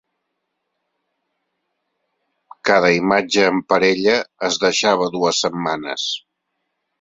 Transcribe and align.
Cada 2.69 2.91
imatge 2.95 3.45
en 3.51 3.61
parella 3.75 4.17
es 4.49 4.59
deixava 4.65 5.11
dues 5.19 5.45
setmanes. 5.47 6.09